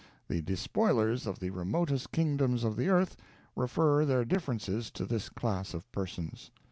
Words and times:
The 0.29 0.41
despoilers 0.41 1.27
of 1.27 1.37
the 1.37 1.51
remotest 1.51 2.11
kingdoms 2.11 2.63
of 2.63 2.75
the 2.75 2.89
earth 2.89 3.15
refer 3.55 4.03
their 4.03 4.25
differences 4.25 4.89
to 4.89 5.05
this 5.05 5.29
class 5.29 5.75
of 5.75 5.91
persons. 5.91 6.49